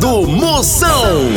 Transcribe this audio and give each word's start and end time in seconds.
do 0.00 0.26
Moção. 0.26 1.28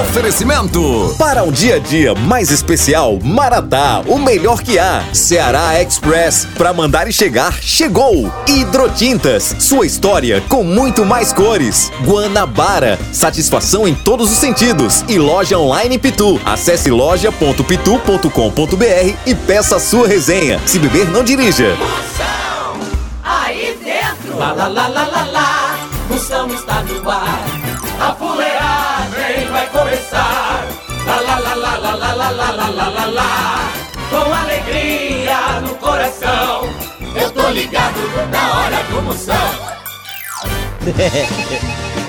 Oferecimento. 0.00 1.14
Para 1.18 1.42
um 1.42 1.50
dia 1.50 1.74
a 1.76 1.78
dia 1.78 2.14
mais 2.14 2.50
especial, 2.50 3.18
Maratá, 3.22 4.02
o 4.06 4.18
melhor 4.18 4.60
que 4.62 4.78
há. 4.78 5.02
Ceará 5.14 5.82
Express, 5.82 6.46
para 6.56 6.74
mandar 6.74 7.08
e 7.08 7.12
chegar, 7.12 7.54
chegou. 7.62 8.30
Hidrotintas, 8.46 9.56
sua 9.58 9.86
história 9.86 10.42
com 10.50 10.62
muito 10.62 11.06
mais 11.06 11.32
cores. 11.32 11.90
Guanabara, 12.04 12.98
satisfação 13.10 13.88
em 13.88 13.94
todos 13.94 14.30
os 14.30 14.36
sentidos. 14.36 15.02
E 15.08 15.18
loja 15.18 15.58
online 15.58 15.98
Pitu. 15.98 16.38
Acesse 16.44 16.90
loja.pitu.com.br 16.90 19.14
e 19.24 19.34
peça 19.34 19.76
a 19.76 19.80
sua 19.80 20.06
resenha. 20.06 20.60
Se 20.66 20.78
beber, 20.78 21.08
não 21.08 21.24
dirija. 21.24 21.74
Moção, 21.76 22.76
aí 23.24 23.78
dentro. 23.82 24.36
Lá, 24.38 24.52
lá, 24.52 24.68
lá, 24.68 24.88
lá, 24.88 25.06
lá, 25.06 25.24
lá. 25.32 25.78
Moção 26.08 26.46
está 26.54 26.82
no 26.82 27.10
ar. 27.10 27.55
A 28.00 28.12
fuleagem 28.14 29.50
vai 29.50 29.66
começar. 29.68 30.66
Lá, 31.06 31.20
lá, 31.20 31.38
lá, 31.38 31.54
lá, 31.54 31.76
lá, 31.76 31.94
lá, 31.94 32.12
lá, 32.12 32.30
lá, 32.30 32.50
lá, 32.50 32.68
lá, 32.68 32.88
lá, 32.88 33.06
lá. 33.06 33.72
Com 34.10 34.34
alegria 34.34 35.60
no 35.62 35.74
coração. 35.76 36.68
Eu 37.14 37.30
tô 37.30 37.48
ligado 37.48 37.98
na 38.30 38.58
hora 38.58 38.82
do 38.90 39.02
Moção. 39.02 39.76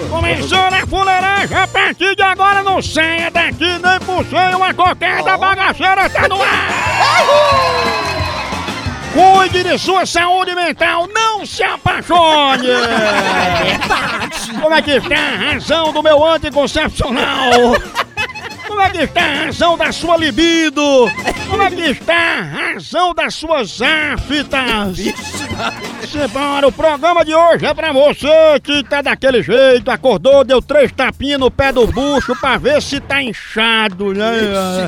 Começou 0.09 0.69
na 0.69 0.85
fuleiragem, 0.85 1.57
a 1.57 1.67
partir 1.67 2.15
de 2.15 2.21
agora 2.21 2.61
não 2.61 2.81
saia 2.81 3.31
daqui 3.31 3.65
nem 3.65 3.99
por 4.05 4.23
cento, 4.25 4.63
a 4.63 4.73
qualquer 4.73 5.23
da 5.23 5.37
bagaceira 5.37 6.09
tá 6.09 6.27
no 6.27 6.41
ar! 6.41 7.86
Cuide 9.17 9.63
de 9.63 9.79
sua 9.79 10.05
saúde 10.05 10.53
mental, 10.53 11.07
não 11.07 11.43
se 11.43 11.63
apaixone! 11.63 12.67
Como 14.61 14.75
é 14.75 14.81
que 14.83 14.91
está 14.91 15.15
a 15.15 15.53
razão 15.53 15.91
do 15.91 16.03
meu 16.03 16.23
anticoncepcional? 16.23 17.51
Como 18.77 18.87
é 18.87 18.91
que 18.91 18.99
está 18.99 19.21
a 19.21 19.45
razão 19.45 19.75
da 19.75 19.91
sua 19.91 20.15
libido? 20.17 20.81
Como 21.49 21.63
é 21.63 21.71
que 21.71 21.81
está 21.81 22.13
a 22.13 22.41
razão 22.43 23.11
das 23.11 23.33
suas 23.33 23.81
aftas? 23.81 24.97
Simbora, 26.07 26.67
o 26.67 26.71
programa 26.71 27.25
de 27.25 27.33
hoje 27.33 27.65
é 27.65 27.73
pra 27.73 27.91
você 27.91 28.59
que 28.63 28.83
tá 28.83 29.01
daquele 29.01 29.41
jeito, 29.41 29.89
acordou, 29.89 30.43
deu 30.43 30.61
três 30.61 30.91
tapinhas 30.91 31.39
no 31.39 31.49
pé 31.49 31.71
do 31.71 31.87
bucho 31.87 32.35
pra 32.39 32.59
ver 32.59 32.79
se 32.79 32.99
tá 32.99 33.19
inchado, 33.19 34.13
né? 34.13 34.87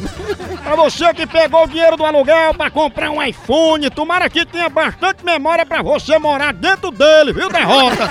Pra 0.63 0.75
você 0.75 1.11
que 1.15 1.25
pegou 1.25 1.63
o 1.63 1.67
dinheiro 1.67 1.97
do 1.97 2.05
aluguel 2.05 2.53
pra 2.53 2.69
comprar 2.69 3.09
um 3.09 3.23
iPhone, 3.23 3.89
tomara 3.89 4.29
que 4.29 4.45
tenha 4.45 4.69
bastante 4.69 5.25
memória 5.25 5.65
pra 5.65 5.81
você 5.81 6.19
morar 6.19 6.53
dentro 6.53 6.91
dele, 6.91 7.33
viu, 7.33 7.49
derrota? 7.49 8.07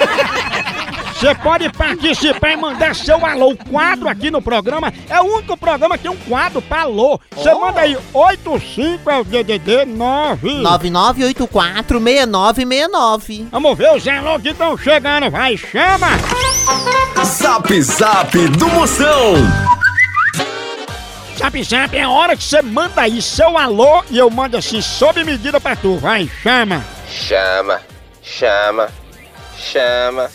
Você 1.19 1.35
pode 1.35 1.69
participar 1.73 2.53
e 2.53 2.57
mandar 2.57 2.95
seu 2.95 3.27
alô. 3.27 3.51
O 3.51 3.57
quadro 3.57 4.09
aqui 4.09 4.31
no 4.31 4.41
programa 4.41 4.93
é 5.11 5.21
o 5.21 5.25
único 5.25 5.57
programa 5.57 5.97
que 5.97 6.05
tem 6.05 6.13
um 6.13 6.17
quadro 6.17 6.63
pra 6.63 6.83
alô. 6.83 7.21
Você 7.33 7.53
manda 7.53 7.81
aí 7.81 7.99
85 8.15 9.11
é 9.11 9.19
o 9.19 9.25
DDD 9.25 9.85
9. 9.85 10.63
99846969. 10.63 13.49
Vamos 13.51 13.77
ver 13.77 13.97
os 13.97 14.07
alô 14.07 14.39
que 14.39 14.51
estão 14.51 14.79
chegando. 14.79 15.29
Vai, 15.29 15.57
chama! 15.57 16.07
Zap 17.25 17.83
Zap 17.83 18.39
do 18.51 18.69
Moção. 18.69 19.35
Zap 21.37 21.61
Zap 21.65 21.97
é 21.97 22.03
a 22.03 22.11
hora 22.11 22.37
que 22.37 22.45
você 22.45 22.63
manda 22.63 23.03
aí 23.03 23.21
seu 23.21 23.59
alô 23.59 24.05
e 24.09 24.19
eu 24.19 24.31
mando 24.31 24.57
assim 24.57 24.81
sob 24.81 25.25
medida 25.25 25.61
pra 25.61 25.75
tu. 25.75 25.97
Vai, 25.97 26.31
chama! 26.45 26.85
Chama, 27.09 27.81
chama, 28.23 28.89
chama, 29.59 30.31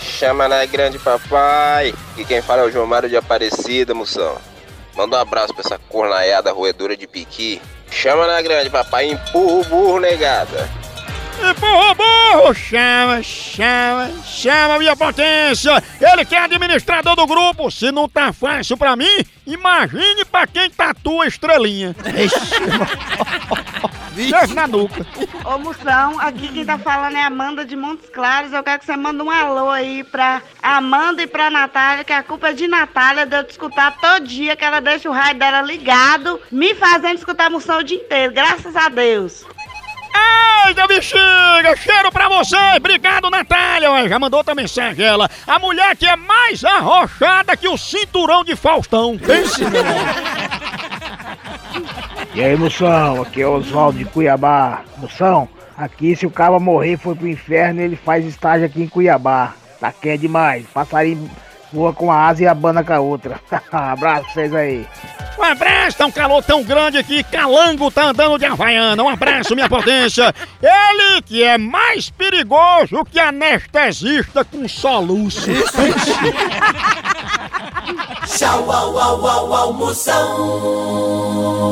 chama 0.00 0.48
na 0.48 0.64
grande 0.64 0.98
papai. 0.98 1.94
E 2.16 2.24
quem 2.24 2.42
fala 2.42 2.62
é 2.62 2.64
o 2.64 2.70
João 2.70 2.86
Mário 2.86 3.08
de 3.08 3.16
Aparecida, 3.16 3.94
moção. 3.94 4.36
Manda 4.94 5.16
um 5.16 5.20
abraço 5.20 5.54
pra 5.54 5.62
essa 5.64 5.78
cornaiada 5.88 6.52
roedora 6.52 6.96
de 6.96 7.06
piqui. 7.06 7.60
Chama 7.90 8.26
na 8.26 8.40
grande 8.40 8.70
papai, 8.70 9.06
empurra 9.06 9.60
o 9.60 9.64
burro, 9.64 10.00
negada. 10.00 10.68
Empurra 11.38 11.90
o 11.90 11.94
burro! 11.94 12.54
Chama, 12.54 13.22
chama, 13.22 14.10
chama 14.24 14.78
minha 14.78 14.96
potência! 14.96 15.82
Ele 16.00 16.24
que 16.24 16.34
é 16.34 16.38
administrador 16.38 17.14
do 17.14 17.26
grupo, 17.26 17.70
se 17.70 17.92
não 17.92 18.08
tá 18.08 18.32
fácil 18.32 18.76
pra 18.76 18.96
mim, 18.96 19.24
imagine 19.46 20.24
pra 20.24 20.46
quem 20.46 20.70
tatua 20.70 21.24
a 21.24 21.28
estrelinha. 21.28 21.94
Deus 24.12 24.54
na 24.54 24.66
nuca. 24.66 25.06
Ô 25.44 25.58
Moção, 25.58 26.20
aqui 26.20 26.48
quem 26.48 26.64
tá 26.64 26.76
falando 26.76 27.16
é 27.16 27.22
Amanda 27.22 27.64
de 27.64 27.76
Montes 27.76 28.08
Claros. 28.10 28.52
Eu 28.52 28.62
quero 28.62 28.80
que 28.80 28.86
você 28.86 28.96
mande 28.96 29.22
um 29.22 29.30
alô 29.30 29.70
aí 29.70 30.04
pra 30.04 30.42
Amanda 30.62 31.22
e 31.22 31.26
pra 31.26 31.48
Natália, 31.48 32.04
que 32.04 32.12
a 32.12 32.22
culpa 32.22 32.48
é 32.48 32.52
de 32.52 32.66
Natália 32.66 33.24
de 33.24 33.36
eu 33.36 33.44
te 33.44 33.50
escutar 33.50 33.96
todo 34.00 34.26
dia, 34.26 34.56
que 34.56 34.64
ela 34.64 34.80
deixa 34.80 35.08
o 35.08 35.12
raio 35.12 35.38
dela 35.38 35.62
ligado, 35.62 36.40
me 36.50 36.74
fazendo 36.74 37.18
escutar 37.18 37.46
a 37.46 37.50
Moção 37.50 37.78
o 37.78 37.84
dia 37.84 37.96
inteiro. 37.96 38.32
Graças 38.32 38.76
a 38.76 38.88
Deus. 38.88 39.44
Eita 40.14 40.86
bexiga, 40.86 41.76
cheiro 41.76 42.10
pra 42.12 42.28
você! 42.28 42.56
Obrigado, 42.76 43.30
Natália! 43.30 44.08
Já 44.08 44.18
mandou 44.18 44.38
outra 44.38 44.54
mensagem 44.54 45.04
ela. 45.04 45.28
A 45.46 45.58
mulher 45.58 45.96
que 45.96 46.06
é 46.06 46.16
mais 46.16 46.64
arrochada 46.64 47.56
que 47.56 47.68
o 47.68 47.76
cinturão 47.76 48.44
de 48.44 48.54
Faustão. 48.56 49.18
Pense 49.18 49.62
E 52.34 52.42
aí, 52.42 52.56
moção, 52.56 53.22
aqui 53.22 53.42
é 53.42 53.46
Oswaldo 53.46 53.98
de 53.98 54.04
Cuiabá. 54.04 54.82
Moção, 54.96 55.48
aqui 55.76 56.14
se 56.14 56.26
o 56.26 56.30
cara 56.30 56.58
morrer 56.58 56.96
for 56.96 57.16
pro 57.16 57.26
inferno, 57.26 57.80
ele 57.80 57.96
faz 57.96 58.24
estágio 58.24 58.66
aqui 58.66 58.82
em 58.82 58.88
Cuiabá. 58.88 59.54
Tá 59.80 59.90
quente 59.92 60.18
demais. 60.18 60.66
Passarinho 60.72 61.30
voa 61.72 61.92
com 61.92 62.10
a 62.10 62.26
asa 62.28 62.42
e 62.42 62.46
abana 62.46 62.82
com 62.82 62.92
a 62.92 63.00
outra. 63.00 63.40
Abraço 63.70 64.24
pra 64.24 64.32
vocês 64.32 64.54
aí. 64.54 64.86
Um 65.38 65.42
abraço, 65.42 65.96
tá 65.96 66.04
um 66.04 66.10
calor 66.10 66.42
tão 66.42 66.62
grande 66.62 67.02
que 67.02 67.22
Calango 67.24 67.90
tá 67.90 68.08
andando 68.10 68.38
de 68.38 68.44
Havaiana. 68.44 69.02
Um 69.02 69.08
abraço, 69.08 69.54
minha 69.54 69.70
potência. 69.70 70.34
Ele 70.62 71.22
que 71.22 71.42
é 71.42 71.56
mais 71.56 72.10
perigoso 72.10 73.06
que 73.10 73.18
anestesista 73.18 74.44
com 74.44 74.68
soluço. 74.68 75.50
Tchau, 78.26 78.70
au, 78.70 78.98
au, 78.98 79.26
au, 79.26 79.54
au, 79.54 79.72
Moção. 79.72 80.28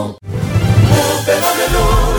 O 0.00 1.22
fenômeno 1.25 2.19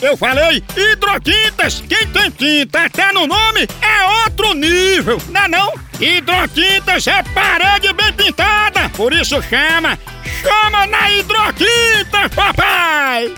Eu 0.00 0.16
falei 0.16 0.62
hidrotintas, 0.76 1.82
quem 1.88 2.06
tem 2.06 2.30
tinta 2.30 2.84
até 2.84 3.12
no 3.12 3.26
nome 3.26 3.68
é 3.82 4.24
outro 4.24 4.54
nível, 4.54 5.20
não 5.30 5.40
é 5.42 5.48
não? 5.48 5.72
Hidrotintas 6.00 7.04
é 7.08 7.20
parede 7.34 7.92
bem 7.92 8.12
pintada, 8.12 8.88
por 8.90 9.12
isso 9.12 9.42
chama, 9.42 9.98
chama 10.40 10.86
na 10.86 11.10
hidrotinta, 11.10 12.28
papai! 12.34 13.34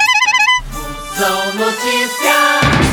São 1.17 1.55
notícias. 1.55 2.91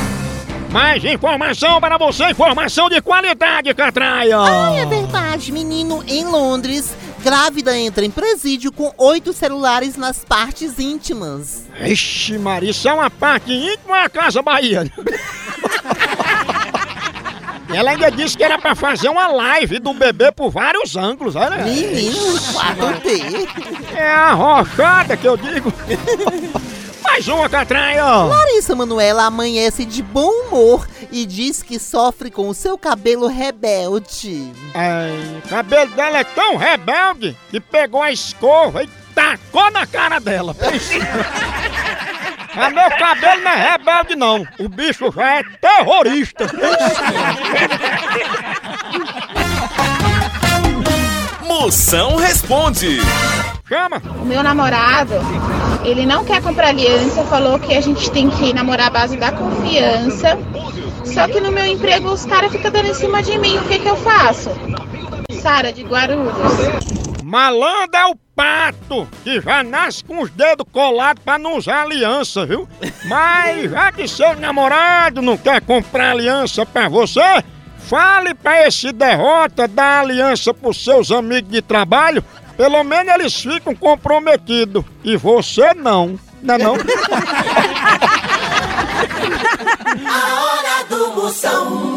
Mais 0.71 1.03
informação 1.03 1.81
para 1.81 1.97
você, 1.97 2.29
informação 2.29 2.89
de 2.89 3.01
qualidade, 3.01 3.73
Catraia! 3.73 4.37
Ai, 4.39 4.79
é 4.79 4.85
verdade, 4.85 5.51
menino, 5.51 6.03
em 6.07 6.23
Londres, 6.23 6.95
grávida 7.27 7.77
entra 7.77 8.05
em 8.05 8.09
presídio 8.09 8.71
com 8.71 8.93
oito 8.97 9.33
celulares 9.33 9.97
nas 9.97 10.23
partes 10.23 10.79
íntimas. 10.79 11.65
Ixi, 11.85 12.37
Maria, 12.37 12.71
isso 12.71 12.87
é 12.87 12.93
uma 12.93 13.09
parte 13.09 13.51
íntima 13.51 13.89
ou 13.89 13.95
é 13.95 14.05
a 14.05 14.09
Casa 14.09 14.41
Bahia? 14.41 14.89
ela 17.67 17.91
ainda 17.91 18.09
disse 18.09 18.37
que 18.37 18.45
era 18.45 18.57
pra 18.57 18.75
fazer 18.75 19.09
uma 19.09 19.27
live 19.27 19.77
do 19.77 19.93
bebê 19.93 20.31
por 20.31 20.49
vários 20.49 20.95
ângulos, 20.95 21.35
olha. 21.35 21.65
Menino, 21.65 22.15
4D. 22.15 23.45
É 23.93 24.09
a 24.09 24.31
rochada 24.31 25.17
que 25.17 25.27
eu 25.27 25.35
digo. 25.35 25.73
Mais 27.17 27.27
uma, 27.29 27.49
Catraia! 27.49 28.05
Larissa 28.05 28.75
Manuela 28.75 29.23
amanhece 29.23 29.83
de 29.85 30.03
bom 30.03 30.29
humor 30.29 30.87
e 31.11 31.25
diz 31.25 31.63
que 31.63 31.79
sofre 31.79 32.29
com 32.29 32.47
o 32.47 32.53
seu 32.53 32.77
cabelo 32.77 33.25
rebelde. 33.25 34.53
Ai, 34.75 35.41
o 35.43 35.49
cabelo 35.49 35.89
dela 35.95 36.19
é 36.19 36.23
tão 36.23 36.57
rebelde 36.57 37.35
que 37.49 37.59
pegou 37.59 38.03
a 38.03 38.11
escova 38.11 38.83
e 38.83 38.89
tacou 39.15 39.71
na 39.71 39.87
cara 39.87 40.19
dela. 40.19 40.55
Mas 42.55 42.73
meu 42.73 42.89
cabelo 42.91 43.41
não 43.41 43.51
é 43.51 43.71
rebelde, 43.71 44.15
não. 44.15 44.47
O 44.59 44.69
bicho 44.69 45.11
já 45.11 45.39
é 45.39 45.43
terrorista. 45.59 46.45
Moção 51.47 52.17
responde. 52.17 52.99
Chama. 53.67 54.01
O 54.21 54.25
meu 54.25 54.41
namorado, 54.41 55.13
ele 55.83 56.05
não 56.05 56.23
quer 56.23 56.41
comprar 56.41 56.69
aliança, 56.69 57.23
falou 57.25 57.59
que 57.59 57.75
a 57.75 57.81
gente 57.81 58.09
tem 58.11 58.29
que 58.29 58.53
namorar 58.53 58.87
à 58.87 58.89
base 58.89 59.17
da 59.17 59.29
confiança. 59.29 60.39
Só 61.03 61.27
que 61.27 61.41
no 61.41 61.51
meu 61.51 61.65
emprego 61.65 62.09
os 62.09 62.25
caras 62.25 62.49
ficam 62.49 62.71
dando 62.71 62.87
em 62.87 62.93
cima 62.93 63.21
de 63.21 63.37
mim, 63.37 63.57
o 63.57 63.63
que 63.63 63.79
que 63.79 63.87
eu 63.87 63.97
faço? 63.97 64.51
Sara 65.41 65.73
de 65.73 65.83
Guarulhos. 65.83 66.33
Malandro 67.21 67.97
é 67.97 68.05
o 68.05 68.15
pato, 68.33 69.05
que 69.21 69.41
já 69.41 69.61
nasce 69.63 70.01
com 70.01 70.21
os 70.21 70.29
dedos 70.29 70.65
colados 70.71 71.21
pra 71.21 71.37
não 71.37 71.57
usar 71.57 71.81
aliança, 71.81 72.45
viu? 72.45 72.69
Mas 73.03 73.69
já 73.69 73.91
que 73.91 74.07
seu 74.07 74.33
namorado 74.39 75.21
não 75.21 75.37
quer 75.37 75.59
comprar 75.59 76.11
aliança 76.11 76.65
pra 76.65 76.87
você, 76.87 77.43
fale 77.79 78.33
pra 78.33 78.65
esse 78.65 78.93
derrota 78.93 79.67
dar 79.67 80.03
aliança 80.03 80.53
pros 80.53 80.81
seus 80.81 81.11
amigos 81.11 81.51
de 81.51 81.61
trabalho. 81.61 82.23
Pelo 82.57 82.83
menos 82.83 83.13
eles 83.13 83.35
ficam 83.41 83.75
comprometidos. 83.75 84.83
E 85.03 85.15
você 85.15 85.73
não. 85.75 86.19
Não 86.41 86.55
é 86.55 86.57
não? 86.59 86.75
A 90.05 90.43
hora 90.43 90.83
do 90.89 91.11
Moção. 91.13 91.96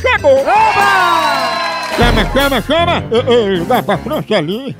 Chegou! 0.00 0.44
Chama, 1.96 2.24
chama, 2.32 2.62
chama! 2.62 3.04
Ei, 3.10 3.34
ei, 3.34 3.48
ligar 3.56 3.82
pra 3.82 3.98
Franceli. 3.98 4.76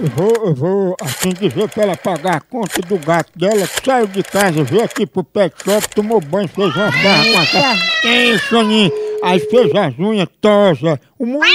Eu 0.00 0.08
vou, 0.08 0.46
eu 0.46 0.54
vou, 0.54 0.96
assim, 1.00 1.30
dizer 1.30 1.68
pra 1.68 1.84
ela 1.84 1.96
pagar 1.96 2.36
a 2.36 2.40
conta 2.40 2.80
do 2.82 2.98
gato 2.98 3.30
dela, 3.38 3.66
que 3.66 3.84
saiu 3.84 4.06
de 4.06 4.22
casa, 4.22 4.64
veio 4.64 4.84
aqui 4.84 5.06
pro 5.06 5.22
pet 5.22 5.54
shop, 5.64 5.88
tomou 5.94 6.20
banho, 6.20 6.48
fez 6.48 6.74
uma 6.74 6.90
barra 6.90 7.24
com 7.24 7.38
a 7.38 7.46
cara. 7.46 7.78
Tem, 8.02 8.38
Soninho. 8.38 8.92
Aí 9.22 9.38
fez 9.38 9.74
as 9.74 9.98
unhas, 9.98 10.28
tosa. 10.40 11.00
O 11.18 11.24
mundo... 11.24 11.46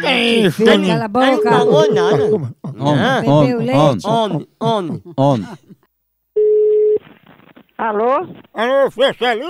Tem, 0.00 0.50
Soninho. 0.50 0.86
Cala 0.86 1.04
a 1.04 1.08
boca. 1.08 1.50
falou 1.50 1.92
nada. 1.92 2.16
Leite. 3.58 4.06
Homem, 4.06 4.48
homem, 4.60 5.02
homem. 5.16 5.48
Alô? 7.76 8.26
Alô, 8.54 8.90
Franceli? 8.90 9.42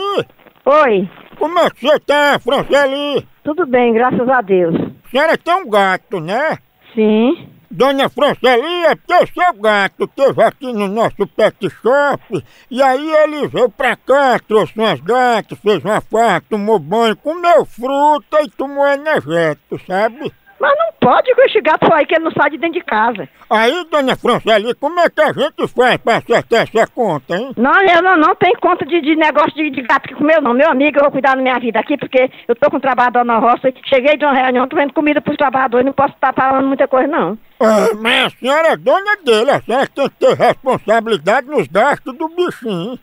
Oi. 0.65 1.09
Como 1.39 1.59
é 1.59 1.71
que 1.71 1.87
você 1.87 1.99
tá, 2.01 2.39
Franceli? 2.39 3.27
Tudo 3.45 3.67
bem, 3.67 3.93
graças 3.93 4.29
a 4.29 4.41
Deus. 4.41 4.75
A 4.75 5.11
senhora 5.11 5.39
tem 5.39 5.55
um 5.55 5.69
gato, 5.69 6.19
né? 6.21 6.59
Sim. 6.95 7.49
Dona 7.71 8.09
Franceli, 8.09 8.85
é 8.87 8.95
porque 8.95 9.27
seu 9.27 9.53
gato 9.61 10.05
esteve 10.05 10.43
aqui 10.43 10.73
no 10.73 10.89
nosso 10.89 11.27
pet 11.27 11.69
shop 11.69 12.45
e 12.71 12.83
aí 12.83 13.13
ele 13.25 13.49
veio 13.49 13.69
pra 13.69 13.97
cá, 13.97 14.39
trouxe 14.39 14.79
umas 14.79 15.01
gatas, 15.01 15.59
fez 15.59 15.85
uma 15.85 16.01
farra, 16.01 16.41
tomou 16.49 16.79
banho, 16.79 17.17
comeu 17.17 17.65
fruta 17.65 18.41
e 18.43 18.51
tomou 18.51 18.87
energético, 18.87 19.79
sabe? 19.87 20.33
Mas 20.59 20.73
não 20.79 20.93
pode 21.01 21.35
com 21.35 21.43
esse 21.43 21.61
gato 21.61 21.93
aí 21.93 22.07
que 22.07 22.15
ele 22.15 22.25
não 22.25 22.33
sai 22.33 22.51
de 22.51 22.59
dentro 22.59 22.79
de 22.79 22.85
casa. 22.85 23.29
Aí, 23.49 23.85
Dona 23.91 24.17
Franceli, 24.17 24.75
como 24.75 24.99
é 25.01 25.11
que 25.11 25.21
a 25.21 25.33
gente 25.33 25.69
faz 25.69 25.97
pra 25.99 26.17
acertar 26.17 26.63
essa 26.63 26.87
conta, 26.87 27.37
hein? 27.37 27.53
Não, 27.57 27.83
eu 27.83 28.03
não, 28.03 28.17
não 28.17 28.35
tenho 28.35 28.59
conta 28.59 28.85
de, 28.85 29.01
de 29.01 29.15
negócio 29.15 29.55
de, 29.55 29.71
de 29.71 29.83
gato 29.83 30.09
que 30.09 30.15
comeu, 30.15 30.41
não. 30.41 30.55
Meu 30.55 30.71
amigo, 30.71 30.99
eu 30.99 31.03
vou 31.03 31.13
cuidar 31.13 31.37
da 31.37 31.43
minha 31.43 31.59
vida 31.59 31.79
aqui, 31.79 31.97
porque 31.97 32.31
eu 32.49 32.57
tô 32.57 32.71
com 32.71 32.79
um 32.79 32.81
trabalhador 32.81 33.25
na 33.25 33.39
roça. 33.39 33.73
Cheguei 33.85 34.17
de 34.17 34.25
uma 34.25 34.35
reunião, 34.35 34.67
tô 34.67 34.77
vendo 34.77 34.93
comida 34.93 35.21
pros 35.21 35.37
trabalhadores, 35.37 35.87
não 35.87 35.93
posso 35.93 36.15
estar 36.15 36.33
falando 36.33 36.67
muita 36.67 36.89
coisa, 36.89 37.09
não. 37.09 37.39
Ah, 37.61 37.95
mas 38.01 38.27
a 38.27 38.39
senhora 38.39 38.69
é 38.69 38.77
dona 38.77 39.17
dele, 39.25 39.51
a 39.51 39.61
senhora 39.61 39.87
tem 39.87 40.09
que 40.09 40.17
ter 40.17 40.35
responsabilidade 40.35 41.47
nos 41.47 41.67
gastos 41.69 42.17
do 42.17 42.29
bichinho. 42.29 42.99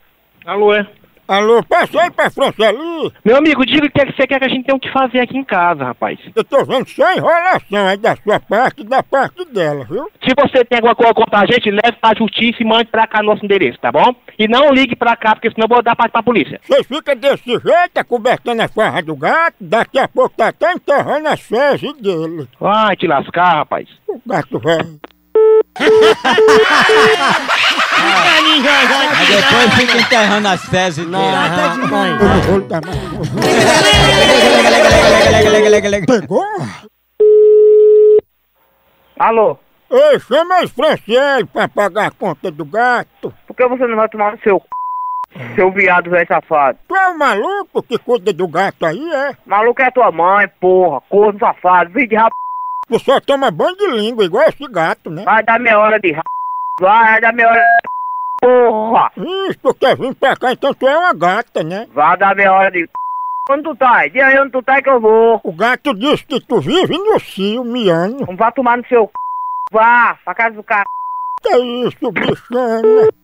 Alô, 0.45 0.73
é? 0.73 0.85
Alô, 1.25 1.63
passa 1.63 2.01
aí 2.01 2.11
pra 2.11 2.29
Franceli. 2.29 3.11
Meu 3.23 3.37
amigo, 3.37 3.65
diga 3.65 3.85
o 3.85 3.89
que 3.89 4.01
é 4.01 4.05
que 4.05 4.15
você 4.15 4.27
quer 4.27 4.39
que 4.39 4.45
a 4.45 4.49
gente 4.49 4.65
tenha 4.65 4.75
o 4.75 4.79
que 4.79 4.91
fazer 4.91 5.21
aqui 5.21 5.37
em 5.37 5.43
casa, 5.43 5.85
rapaz. 5.85 6.19
Eu 6.35 6.43
tô 6.43 6.65
vendo 6.65 6.87
só 6.89 7.13
enrolação 7.13 7.87
aí 7.87 7.97
da 7.97 8.15
sua 8.17 8.39
parte 8.41 8.81
e 8.81 8.83
da 8.83 9.01
parte 9.01 9.45
dela, 9.45 9.85
viu? 9.85 10.09
Se 10.21 10.33
você 10.37 10.65
tem 10.65 10.79
alguma 10.79 10.93
coisa 10.93 11.13
contra 11.13 11.39
a 11.39 11.45
gente, 11.45 11.71
leve 11.71 11.97
pra 12.01 12.13
justiça 12.17 12.61
e 12.61 12.65
mande 12.65 12.85
pra 12.85 13.07
cá 13.07 13.23
nosso 13.23 13.43
endereço, 13.45 13.79
tá 13.79 13.89
bom? 13.89 14.13
E 14.37 14.49
não 14.49 14.71
ligue 14.71 14.97
pra 14.97 15.15
cá, 15.15 15.33
porque 15.33 15.49
senão 15.49 15.65
eu 15.65 15.75
vou 15.75 15.81
dar 15.81 15.95
parte 15.95 16.11
pra 16.11 16.21
polícia. 16.21 16.59
Você 16.61 16.83
fica 16.83 17.15
desse 17.15 17.45
jeito, 17.45 17.97
acobertando 17.97 18.61
a 18.61 18.67
farra 18.67 19.01
do 19.01 19.15
gato, 19.15 19.55
daqui 19.61 19.99
a 19.99 20.07
pouco 20.09 20.35
tá 20.35 20.49
até 20.49 20.73
enterrando 20.73 21.29
as 21.29 21.39
fezes 21.39 21.93
dele. 22.01 22.47
Vai 22.59 22.97
te 22.97 23.07
lascar, 23.07 23.55
rapaz. 23.55 23.87
O 24.07 24.21
gato 24.25 24.59
velho. 24.59 24.99
Aí 29.15 29.25
depois 29.27 29.73
fica 29.75 29.97
enterrando 29.97 30.47
as 30.47 30.63
fezes 30.65 31.05
dele. 31.05 31.17
Dar 31.17 31.77
mais. 31.87 32.17
Pegou? 36.05 36.45
Alô? 39.19 39.57
Ei, 39.89 40.19
chama 40.19 40.59
as 40.59 40.71
Franciele 40.71 41.45
pra 41.45 41.67
pagar 41.67 42.07
a 42.07 42.11
conta 42.11 42.51
do 42.51 42.65
gato. 42.65 43.33
Por 43.47 43.55
que 43.55 43.67
você 43.67 43.85
não 43.87 43.95
vai 43.95 44.09
tomar 44.09 44.31
no 44.31 44.39
seu 44.39 44.59
c... 44.59 45.55
seu 45.55 45.71
viado 45.71 46.09
velho 46.09 46.27
safado? 46.27 46.79
Tu 46.87 46.95
é 46.95 47.09
o 47.09 47.17
maluco 47.17 47.83
que 47.83 47.97
cuida 47.99 48.33
do 48.33 48.47
gato 48.47 48.85
aí, 48.85 49.13
é? 49.13 49.35
Maluco 49.45 49.81
é 49.81 49.91
tua 49.91 50.11
mãe, 50.11 50.47
porra, 50.59 50.99
corno 51.09 51.39
safado, 51.39 51.91
vídeo 51.91 52.09
de 52.09 52.15
rap... 52.15 52.33
Tu 52.93 52.99
só 52.99 53.19
toma 53.19 53.49
banho 53.49 53.75
de 53.75 53.87
língua, 53.87 54.23
igual 54.23 54.47
esse 54.47 54.67
gato, 54.67 55.09
né? 55.09 55.23
Vai 55.23 55.41
dar 55.41 55.59
minha 55.59 55.79
hora 55.79 55.99
de. 55.99 56.15
Vai 56.79 57.19
dar 57.19 57.33
minha 57.33 57.47
hora 57.49 57.59
de 57.59 57.65
porra! 58.39 59.11
Isso, 59.17 59.57
tu 59.63 59.73
quer 59.73 59.97
vir 59.97 60.13
pra 60.13 60.35
cá, 60.35 60.51
então 60.51 60.75
tu 60.75 60.87
é 60.87 60.95
uma 60.95 61.11
gata, 61.11 61.63
né? 61.63 61.87
Vai 61.91 62.15
dar 62.17 62.35
minha 62.35 62.53
hora 62.53 62.69
de 62.69 62.87
Onde 63.49 63.63
tu 63.63 63.75
tá? 63.75 64.07
Diz 64.07 64.21
aí 64.21 64.39
onde 64.39 64.51
tu 64.51 64.61
tá 64.61 64.79
que 64.79 64.89
eu 64.89 65.01
vou. 65.01 65.41
O 65.43 65.51
gato 65.51 65.95
disse 65.95 66.23
que 66.23 66.39
tu 66.39 66.61
vive 66.61 66.95
no 66.95 67.19
cio, 67.19 67.63
miando. 67.63 68.27
Não 68.27 68.35
vá 68.35 68.51
tomar 68.51 68.77
no 68.77 68.85
seu 68.85 69.05
c... 69.05 69.11
Vá, 69.71 70.15
pra 70.23 70.35
casa 70.35 70.55
do 70.55 70.63
cara. 70.63 70.85
Que 71.41 71.57
isso, 71.57 72.11
bichana? 72.11 73.09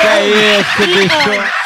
Que 0.00 0.08
é 0.08 0.58
isso, 0.58 0.82
bicho? 0.82 1.65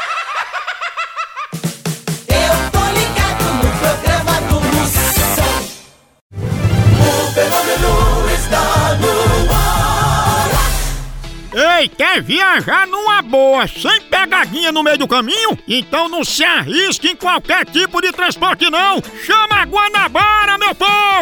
Está 8.50 8.96
no 8.96 9.52
ar. 9.54 9.80
Ei, 11.80 11.88
quer 11.88 12.20
viajar 12.22 12.86
numa 12.86 13.22
boa, 13.22 13.66
sem 13.66 14.00
pegadinha 14.02 14.70
no 14.70 14.82
meio 14.82 14.98
do 14.98 15.08
caminho? 15.08 15.58
Então 15.66 16.08
não 16.08 16.24
se 16.24 16.44
arrisque 16.44 17.08
em 17.08 17.16
qualquer 17.16 17.64
tipo 17.64 18.00
de 18.00 18.12
transporte 18.12 18.68
não! 18.70 19.02
Chama 19.24 19.56
a 19.56 19.64
Guanabara, 19.64 20.39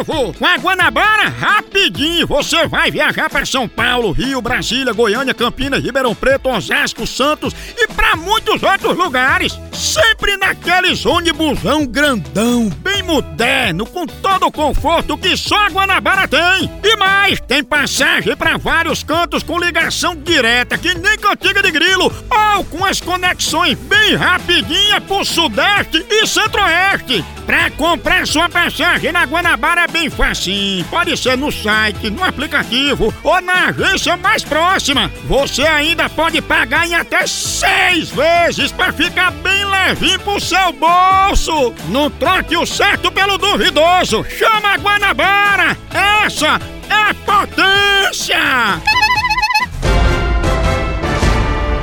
Com 0.04 0.46
a 0.46 0.56
Guanabara, 0.56 1.28
rapidinho, 1.28 2.24
você 2.26 2.68
vai 2.68 2.88
viajar 2.88 3.28
para 3.28 3.44
São 3.44 3.68
Paulo, 3.68 4.12
Rio, 4.12 4.40
Brasília, 4.40 4.92
Goiânia, 4.92 5.34
Campinas, 5.34 5.82
Ribeirão 5.82 6.14
Preto, 6.14 6.48
Osasco, 6.48 7.04
Santos 7.04 7.52
e 7.76 7.88
para 7.88 8.14
muitos 8.14 8.62
outros 8.62 8.96
lugares! 8.96 9.58
Sempre 9.72 10.36
naqueles 10.36 11.04
ônibusão 11.04 11.84
grandão, 11.84 12.68
bem 12.78 13.02
moderno, 13.02 13.86
com 13.86 14.06
todo 14.06 14.46
o 14.46 14.52
conforto 14.52 15.18
que 15.18 15.36
só 15.36 15.66
a 15.66 15.68
Guanabara 15.68 16.28
tem. 16.28 16.70
E 16.82 16.96
mais, 16.96 17.40
tem 17.40 17.62
passagem 17.62 18.36
para 18.36 18.56
vários 18.56 19.02
cantos 19.02 19.42
com 19.42 19.58
ligação 19.58 20.14
direta, 20.14 20.78
que 20.78 20.94
nem 20.94 21.18
cantiga 21.18 21.62
de 21.62 21.70
grilo, 21.70 22.04
ou 22.04 22.64
com 22.64 22.84
as 22.84 23.00
conexões 23.00 23.76
bem 23.78 24.14
rapidinhas 24.14 25.02
pro 25.04 25.24
Sudeste 25.24 26.04
e 26.08 26.26
Centro-Oeste. 26.26 27.24
Pra 27.46 27.70
comprar 27.70 28.26
sua 28.26 28.48
passagem 28.48 29.10
na 29.10 29.24
Guanabara 29.24 29.87
bem 29.88 30.08
facinho. 30.08 30.84
Pode 30.86 31.16
ser 31.16 31.36
no 31.36 31.50
site, 31.50 32.10
no 32.10 32.22
aplicativo 32.22 33.12
ou 33.22 33.40
na 33.40 33.68
agência 33.68 34.16
mais 34.16 34.44
próxima. 34.44 35.10
Você 35.24 35.62
ainda 35.62 36.08
pode 36.08 36.40
pagar 36.40 36.86
em 36.86 36.94
até 36.94 37.26
seis 37.26 38.10
vezes 38.10 38.70
pra 38.72 38.92
ficar 38.92 39.30
bem 39.30 39.64
levinho 39.64 40.20
pro 40.20 40.40
seu 40.40 40.72
bolso. 40.72 41.74
Não 41.88 42.10
troque 42.10 42.56
o 42.56 42.66
certo 42.66 43.10
pelo 43.10 43.38
duvidoso. 43.38 44.24
Chama 44.28 44.74
a 44.74 44.76
Guanabara. 44.76 45.76
Essa 46.24 46.60
é 46.88 47.12
potência. 47.24 48.38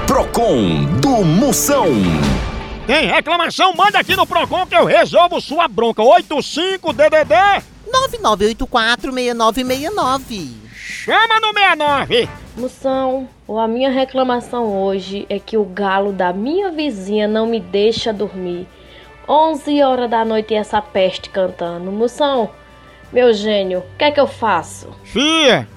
Procon 0.07 0.85
do 1.01 1.24
Moção. 1.25 1.88
Tem 2.85 3.07
reclamação? 3.07 3.74
Manda 3.74 4.00
aqui 4.00 4.15
no 4.15 4.27
Procon 4.27 4.65
que 4.67 4.75
eu 4.75 4.85
resolvo 4.85 5.41
sua 5.41 5.67
bronca. 5.67 6.03
85-DDD 6.03 7.75
9984-6969. 7.87 10.49
Chama 10.73 11.39
no 11.39 11.53
69. 11.53 12.29
Moção, 12.57 13.27
a 13.49 13.67
minha 13.67 13.89
reclamação 13.89 14.81
hoje 14.81 15.25
é 15.29 15.39
que 15.39 15.57
o 15.57 15.65
galo 15.65 16.13
da 16.13 16.31
minha 16.31 16.71
vizinha 16.71 17.27
não 17.27 17.47
me 17.47 17.59
deixa 17.59 18.13
dormir. 18.13 18.67
11 19.27 19.81
horas 19.81 20.09
da 20.09 20.23
noite 20.23 20.53
e 20.53 20.57
essa 20.57 20.81
peste 20.81 21.29
cantando. 21.29 21.91
Moção, 21.91 22.49
meu 23.11 23.33
gênio, 23.33 23.79
o 23.79 23.97
que 23.97 24.05
é 24.05 24.11
que 24.11 24.19
eu 24.19 24.27
faço? 24.27 24.89
Fia, 25.03 25.67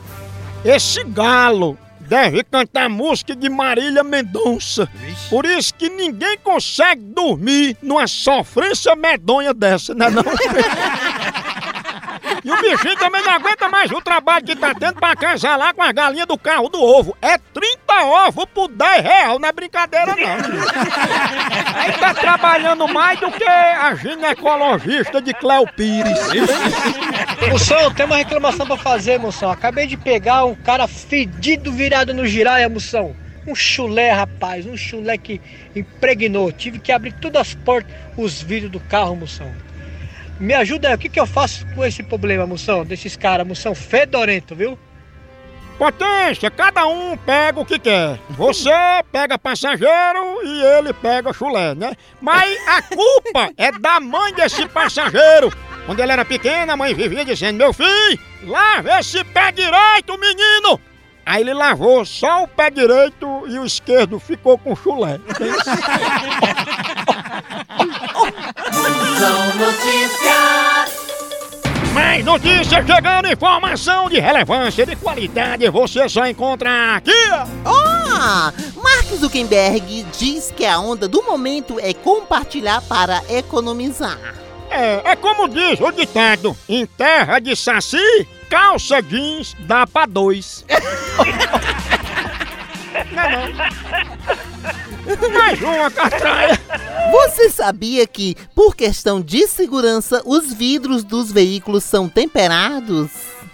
esse 0.64 1.02
galo 1.04 1.78
deve 2.00 2.42
cantar 2.42 2.88
música 2.88 3.36
de 3.36 3.48
Marília 3.48 4.02
Mendonça. 4.02 4.88
Por 5.28 5.44
isso 5.44 5.74
que 5.74 5.88
ninguém 5.88 6.38
consegue 6.38 7.02
dormir 7.02 7.76
numa 7.82 8.06
sofrência 8.06 8.96
medonha 8.96 9.52
dessa, 9.52 9.94
né 9.94 10.08
não? 10.10 10.24
E 12.45 12.50
o 12.50 12.57
bichinho 12.61 12.97
também 12.97 13.23
não 13.23 13.33
aguenta 13.33 13.68
mais 13.68 13.90
o 13.90 14.00
trabalho 14.00 14.45
que 14.45 14.57
tá 14.57 14.75
tendo 14.75 14.95
pra 14.95 15.14
lá 15.57 15.73
com 15.73 15.83
a 15.83 15.92
galinha 15.92 16.26
do 16.26 16.38
carro 16.38 16.68
do 16.68 16.80
ovo. 16.80 17.16
É 17.21 17.37
30 17.38 18.04
ovos 18.04 18.45
por 18.47 18.68
10 18.68 19.02
real, 19.02 19.38
não 19.38 19.49
é 19.49 19.52
brincadeira 19.52 20.14
não. 20.14 20.28
Aí 21.75 21.92
tá 21.92 22.14
trabalhando 22.14 22.87
mais 22.88 23.18
do 23.21 23.30
que 23.30 23.45
a 23.45 23.95
ginecologista 23.95 25.21
de 25.21 25.35
Cléo 25.35 25.66
Pires. 25.75 26.18
Moção, 27.50 27.92
tem 27.95 28.07
uma 28.07 28.16
reclamação 28.16 28.66
pra 28.66 28.76
fazer, 28.76 29.18
moção. 29.18 29.50
Acabei 29.50 29.87
de 29.87 29.97
pegar 29.97 30.45
um 30.45 30.54
cara 30.54 30.87
fedido 30.87 31.73
virado 31.73 32.14
no 32.14 32.26
giraia, 32.26 32.68
moção. 32.68 33.14
Um 33.47 33.54
chulé, 33.54 34.11
rapaz, 34.11 34.66
um 34.66 34.76
chulé 34.76 35.16
que 35.16 35.40
impregnou. 35.75 36.52
Tive 36.52 36.78
que 36.78 36.92
abrir 36.92 37.12
todas 37.12 37.40
as 37.42 37.54
portas, 37.54 37.95
os 38.16 38.42
vidros 38.42 38.71
do 38.71 38.80
carro, 38.80 39.16
moção. 39.16 39.50
Me 40.40 40.54
ajuda 40.54 40.88
aí, 40.88 40.95
o 40.95 40.99
que, 40.99 41.09
que 41.09 41.18
eu 41.18 41.26
faço 41.26 41.66
com 41.75 41.85
esse 41.85 42.02
problema, 42.02 42.47
moção? 42.47 42.85
Desses 42.85 43.16
caras, 43.16 43.47
moção 43.47 43.75
fedorento, 43.75 44.54
viu? 44.54 44.78
Potência, 45.76 46.50
cada 46.50 46.87
um 46.87 47.16
pega 47.16 47.61
o 47.61 47.64
que 47.64 47.78
quer. 47.78 48.18
Você 48.30 48.71
pega 49.12 49.38
passageiro 49.38 50.42
e 50.45 50.62
ele 50.64 50.92
pega 50.92 51.33
chulé, 51.33 51.75
né? 51.75 51.92
Mas 52.21 52.59
a 52.68 52.83
culpa 52.83 53.50
é 53.59 53.73
da 53.73 54.00
mãe 54.00 54.33
desse 54.35 54.66
passageiro. 54.68 55.52
Quando 55.87 56.00
ele 56.00 56.12
era 56.12 56.25
pequeno, 56.25 56.73
a 56.73 56.76
mãe 56.76 56.92
vivia 56.95 57.25
dizendo: 57.25 57.57
Meu 57.57 57.73
filho, 57.73 58.18
lave 58.45 58.90
esse 58.90 59.23
pé 59.25 59.52
direito, 59.52 60.18
menino! 60.18 60.80
Aí 61.25 61.42
ele 61.42 61.52
lavou 61.54 62.04
só 62.04 62.42
o 62.45 62.49
pé 62.49 62.71
direito 62.71 63.45
e 63.49 63.59
o 63.59 63.64
esquerdo 63.64 64.18
ficou 64.18 64.59
com 64.59 64.75
chulé. 64.75 65.21
São 69.18 69.46
notícias. 69.56 71.08
Mais 71.92 72.24
notícias 72.24 72.86
chegando, 72.86 73.28
informação 73.28 74.08
de 74.08 74.20
relevância, 74.20 74.86
de 74.86 74.94
qualidade, 74.96 75.68
você 75.70 76.08
só 76.08 76.26
encontra 76.26 76.96
aqui. 76.96 77.10
Oh! 77.64 78.80
Mark 78.80 79.06
Zuckerberg 79.16 80.06
diz 80.16 80.52
que 80.56 80.64
a 80.64 80.78
onda 80.78 81.08
do 81.08 81.22
momento 81.22 81.78
é 81.80 81.92
compartilhar 81.92 82.82
para 82.82 83.22
economizar. 83.28 84.18
É, 84.70 85.12
é 85.12 85.16
como 85.16 85.48
diz 85.48 85.80
o 85.80 85.90
ditado, 85.90 86.56
em 86.68 86.84
terra 86.86 87.38
de 87.38 87.56
saci, 87.56 88.26
calça 88.48 89.02
jeans 89.02 89.56
dá 89.60 89.86
pra 89.86 90.06
dois. 90.06 90.64
não, 93.12 93.49
não. 95.17 95.31
Mais 95.31 95.61
uma 95.62 95.90
catraia. 95.90 96.59
Você 97.11 97.49
sabia 97.50 98.07
que, 98.07 98.37
por 98.55 98.76
questão 98.76 99.21
de 99.21 99.47
segurança, 99.47 100.23
os 100.25 100.52
vidros 100.52 101.02
dos 101.02 101.33
veículos 101.33 101.85
são 101.85 102.09
temperados? 102.09 103.11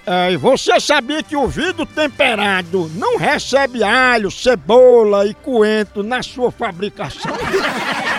É, 0.06 0.32
e 0.32 0.36
você 0.36 0.78
sabia 0.80 1.22
que 1.22 1.36
o 1.36 1.46
vidro 1.46 1.86
temperado 1.86 2.90
não 2.94 3.16
recebe 3.16 3.82
alho, 3.82 4.30
cebola 4.30 5.26
e 5.26 5.32
coentro 5.34 6.02
na 6.02 6.22
sua 6.22 6.50
fabricação? 6.50 7.32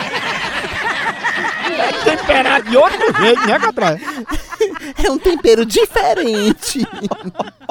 É 1.77 1.91
temperado 2.15 2.70
de 2.70 2.77
outro 2.77 3.22
jeito, 3.22 3.48
né, 3.48 3.60
Catraia? 3.60 4.00
É 5.03 5.09
um 5.09 5.17
tempero 5.17 5.65
diferente. 5.65 6.85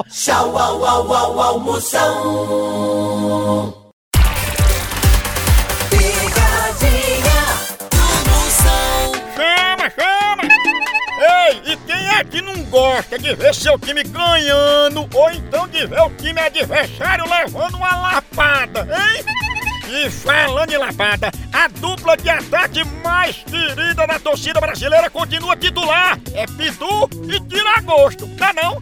Tchau, 0.09 0.57
au, 0.57 0.85
au, 0.85 1.13
au, 1.13 1.39
almoção. 1.39 2.03
Picadinha 5.89 7.41
do 7.91 8.05
Moção. 8.29 9.13
Chama, 9.35 9.89
chama! 9.89 10.43
Ei, 11.47 11.73
e 11.73 11.77
quem 11.77 12.07
é 12.09 12.23
que 12.23 12.41
não 12.41 12.63
gosta 12.65 13.17
de 13.17 13.33
ver 13.35 13.55
seu 13.55 13.79
time 13.79 14.03
ganhando 14.03 15.07
ou 15.13 15.31
então 15.31 15.67
de 15.67 15.85
ver 15.87 16.01
o 16.01 16.09
time 16.11 16.39
adversário 16.39 17.25
levando 17.29 17.75
uma 17.75 17.95
lapada, 17.97 18.81
hein? 18.81 19.23
E 19.87 20.09
falando 20.09 20.71
em 20.71 20.77
lapada, 20.77 21.31
a 21.53 21.67
dupla 21.67 22.17
de 22.17 22.29
ataque 22.29 22.83
mais 23.03 23.35
querida 23.37 24.07
da 24.07 24.19
torcida 24.19 24.59
brasileira 24.59 25.09
continua 25.09 25.55
titular. 25.55 26.19
É 26.33 26.45
Pitu 26.47 27.09
e 27.29 27.39
Tiragosto, 27.41 28.27
tá 28.35 28.51
não? 28.53 28.81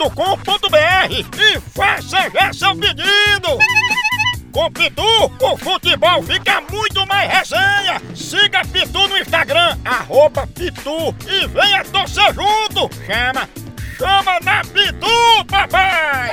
loja.pitu.com.br 0.00 1.12
e 1.12 1.60
faça 1.60 2.30
já 2.30 2.52
seu 2.52 2.74
pedido. 2.76 3.58
Com 4.50 4.70
Pitu, 4.72 5.02
o 5.40 5.56
futebol 5.58 6.22
fica 6.22 6.60
muito 6.72 7.06
mais 7.06 7.30
resenha. 7.30 8.00
Siga 8.14 8.62
Pitu 8.64 9.06
no 9.08 9.18
Instagram, 9.18 9.76
arroba 9.84 10.46
Pitu 10.46 11.14
e 11.28 11.46
venha 11.46 11.84
torcer 11.84 12.34
junto. 12.34 12.90
Chama, 13.06 13.48
chama 13.96 14.40
na 14.42 14.62
Pitu, 14.62 15.44
papai! 15.46 16.30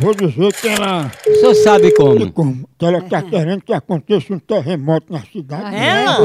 vou 0.00 0.14
dizer 0.14 0.52
que 0.54 0.68
ela. 0.68 1.12
O 1.26 1.34
senhor 1.34 1.54
sabe 1.56 1.92
como? 1.94 2.32
como? 2.32 2.68
Que 2.78 2.86
ela 2.86 3.02
tá 3.02 3.20
querendo 3.20 3.60
que 3.60 3.74
aconteça 3.74 4.32
um 4.32 4.38
terremoto 4.38 5.12
na 5.12 5.20
cidade. 5.20 5.76
ela? 5.76 6.20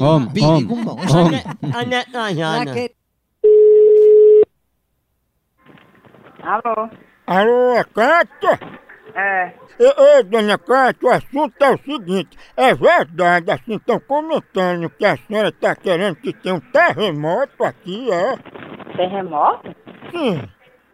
homem, 0.00 0.78
homem. 1.14 2.90
Alô? 6.50 6.88
Alô, 7.28 7.74
é 7.76 7.84
Cátia? 7.84 8.58
É. 9.14 9.52
Ei, 9.78 9.92
ei, 10.16 10.22
dona 10.24 10.58
Cátia, 10.58 11.08
o 11.08 11.12
assunto 11.12 11.54
é 11.62 11.70
o 11.70 11.78
seguinte: 11.78 12.36
é 12.56 12.74
verdade, 12.74 13.50
assim, 13.52 13.76
estão 13.76 14.00
comentando 14.00 14.90
que 14.90 15.04
a 15.04 15.16
senhora 15.16 15.48
está 15.50 15.76
querendo 15.76 16.16
que 16.16 16.32
tenha 16.32 16.56
um 16.56 16.60
terremoto 16.60 17.62
aqui, 17.64 18.10
é? 18.12 18.36
Terremoto? 18.96 19.74
Sim. 20.10 20.42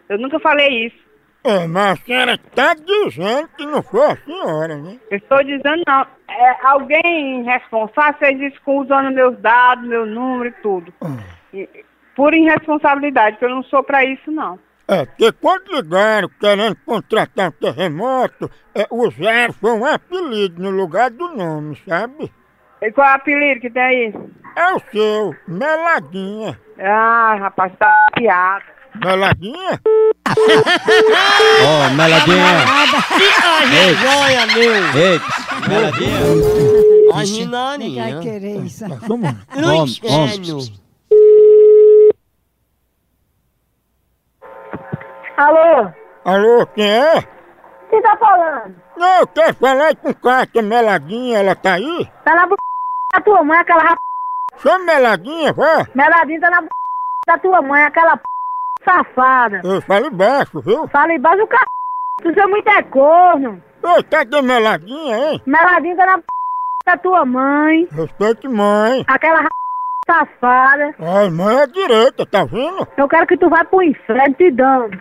Eu 0.08 0.18
nunca 0.18 0.38
falei 0.40 0.86
isso. 0.88 1.06
É, 1.42 1.66
mas 1.66 1.92
a 2.00 2.04
senhora 2.04 2.38
tá 2.54 2.74
dizendo 2.74 3.48
que 3.56 3.64
não 3.64 3.82
foi 3.82 4.04
a 4.04 4.16
senhora, 4.16 4.76
né? 4.76 4.98
Eu 5.10 5.16
estou 5.18 5.42
dizendo 5.42 5.82
não. 5.86 6.06
É, 6.28 6.66
alguém 6.66 7.44
responsável 7.44 8.14
fez 8.18 8.40
isso 8.40 8.60
com 8.62 8.80
usando 8.80 9.10
meus 9.14 9.38
dados, 9.38 9.86
meu 9.88 10.04
número 10.04 10.48
e 10.50 10.62
tudo. 10.62 10.92
E- 11.54 11.68
por 12.16 12.34
irresponsabilidade, 12.34 13.36
porque 13.36 13.44
eu 13.44 13.54
não 13.54 13.62
sou 13.64 13.82
pra 13.82 14.04
isso 14.04 14.30
não. 14.30 14.58
É, 14.88 15.04
porque 15.04 15.32
quando 15.32 15.74
ligaram 15.74 16.28
querendo 16.40 16.76
contratar 16.86 17.48
um 17.48 17.52
terremoto, 17.52 18.48
é, 18.72 18.86
usaram 18.90 19.52
foi 19.54 19.72
um 19.72 19.84
apelido 19.84 20.62
no 20.62 20.70
lugar 20.70 21.10
do 21.10 21.28
nome, 21.34 21.76
sabe? 21.88 22.32
E 22.80 22.92
qual 22.92 23.08
é 23.08 23.12
o 23.12 23.14
apelido 23.16 23.60
que 23.60 23.70
tem 23.70 23.82
aí? 23.82 24.14
É 24.54 24.72
o 24.74 24.80
seu, 24.92 25.34
Meladinha. 25.48 26.58
Ah, 26.78 27.36
rapaz, 27.40 27.72
tá 27.78 28.06
piada. 28.14 28.64
Meladinha? 28.94 29.80
Ó, 31.64 31.90
meladinha. 31.94 32.64
Ai, 33.60 33.94
joia, 33.94 34.46
meu. 34.46 34.72
Ei, 35.02 35.20
meladinha. 35.68 36.18
Ai, 37.14 37.24
Rinani. 37.26 37.96
Vai 37.96 38.20
querer 38.20 38.56
isso. 38.64 38.84
Vamos. 39.06 39.34
Não 39.54 39.76
Homem, 39.78 39.94
entendo. 40.02 40.86
Alô? 45.36 45.90
Alô, 46.24 46.66
quem 46.74 46.90
é? 46.90 47.22
Quem 47.90 48.02
tá 48.02 48.16
falando? 48.16 48.74
Não, 48.96 49.20
eu 49.20 49.26
quero 49.26 49.54
falar 49.54 49.94
com 49.96 50.14
Cátia 50.14 50.62
Meladinha, 50.62 51.38
ela 51.38 51.54
tá 51.54 51.74
aí? 51.74 52.10
Tá 52.24 52.34
na 52.34 52.46
b... 52.46 52.56
da 53.12 53.20
tua 53.20 53.44
mãe, 53.44 53.58
aquela 53.58 53.82
rap... 53.82 53.98
Chama 54.56 54.84
Meladinha, 54.84 55.52
vá. 55.52 55.86
Meladinha 55.94 56.40
tá 56.40 56.50
na 56.50 56.62
b... 56.62 56.68
da 57.26 57.38
tua 57.38 57.62
mãe, 57.62 57.84
aquela 57.84 58.16
p... 58.16 58.24
safada. 58.84 59.60
Eu 59.62 59.80
falo 59.82 60.10
baixo, 60.10 60.60
viu? 60.62 60.88
Fala 60.88 61.12
embaixo 61.12 61.38
do 61.38 61.48
c... 61.48 62.32
Tu 62.32 62.40
é 62.40 62.46
muito 62.46 62.68
é 62.68 62.82
corno. 62.82 63.62
Ô, 63.82 64.02
cadê 64.10 64.40
Meladinha, 64.42 65.18
hein? 65.18 65.42
Meladinha 65.46 65.96
tá 65.96 66.06
na 66.06 66.16
b... 66.16 66.24
da 66.86 66.96
tua 66.96 67.24
mãe, 67.26 67.86
Respeite 67.92 68.48
mãe. 68.48 69.04
aquela 69.06 69.42
rap... 69.42 69.52
safada. 70.06 70.94
Ai, 70.98 71.28
mãe 71.30 71.56
é 71.60 71.66
direita, 71.66 72.24
tá 72.26 72.44
vendo? 72.46 72.88
Eu 72.96 73.06
quero 73.06 73.26
que 73.26 73.36
tu 73.36 73.50
vá 73.50 73.64
pro 73.64 73.82
inferno 73.82 74.34
te 74.34 74.50
dando. 74.50 74.98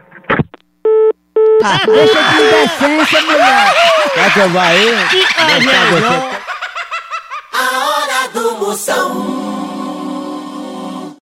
Deixa 1.86 2.22
de 2.24 2.36
indecência, 2.42 3.22
mulher. 3.22 3.74
Quer 4.14 4.34
que 4.34 4.40
eu 4.40 4.50
vá 4.50 4.64
aí? 4.64 4.96
Deixa. 5.48 5.76
A 7.54 7.64
hora 7.86 8.28
do 8.34 8.58
Moção. 8.58 9.12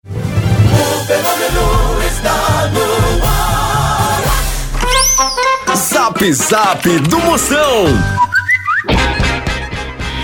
O 0.06 1.06
fenômeno 1.08 1.66
está 2.08 2.38
no 2.74 2.86
ar. 3.26 3.40
Zap 5.76 6.34
Zap 6.34 7.00
do 7.00 7.20
Moção. 7.20 7.86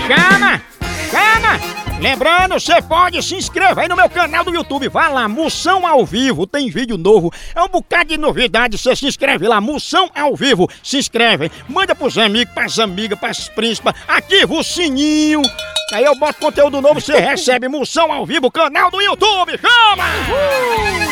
Chama! 0.06 0.62
Chama! 1.10 1.75
Lembrando, 1.98 2.60
você 2.60 2.80
pode 2.82 3.22
se 3.22 3.34
inscrever 3.34 3.78
aí 3.78 3.88
no 3.88 3.96
meu 3.96 4.08
canal 4.08 4.44
do 4.44 4.54
YouTube. 4.54 4.88
Vai 4.88 5.10
lá, 5.10 5.26
Moção 5.26 5.86
ao 5.86 6.04
Vivo, 6.04 6.46
tem 6.46 6.68
vídeo 6.68 6.98
novo. 6.98 7.32
É 7.54 7.62
um 7.62 7.68
bocado 7.68 8.10
de 8.10 8.18
novidade. 8.18 8.76
Você 8.76 8.94
se 8.94 9.06
inscreve 9.06 9.48
lá, 9.48 9.60
Moção 9.62 10.10
ao 10.14 10.36
Vivo. 10.36 10.68
Se 10.82 10.98
inscreve, 10.98 11.50
manda 11.68 11.94
pros 11.94 12.18
amigos, 12.18 12.52
pras 12.52 12.78
amigas, 12.78 13.18
pras 13.18 13.48
príncipas. 13.48 13.94
Ativa 14.06 14.54
o 14.54 14.62
sininho. 14.62 15.40
Aí 15.92 16.04
eu 16.04 16.16
boto 16.16 16.40
conteúdo 16.40 16.80
novo, 16.80 17.00
você 17.00 17.16
recebe 17.16 17.68
Moção 17.68 18.12
ao 18.12 18.26
Vivo, 18.26 18.50
canal 18.50 18.90
do 18.90 19.00
YouTube. 19.00 19.52
Chama! 19.52 20.04